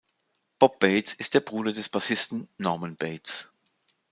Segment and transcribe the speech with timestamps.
[0.57, 3.51] Bob Bates ist der Bruder des Bassisten Norman Bates.